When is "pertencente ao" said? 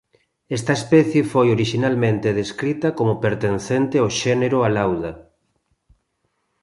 3.25-4.09